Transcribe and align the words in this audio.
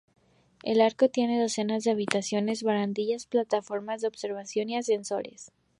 El 0.63 0.81
arco 0.81 1.09
tiene 1.09 1.39
docenas 1.39 1.83
de 1.83 1.91
habitaciones, 1.91 2.63
barandillas, 2.63 3.27
plataformas 3.27 4.01
de 4.01 4.07
observación 4.07 4.71
y 4.71 4.77
ascensores. 4.77 5.51